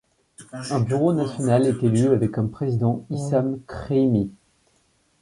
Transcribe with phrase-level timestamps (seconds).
[0.71, 4.31] Un bureau national est élu, avec comme président Issam Krimi.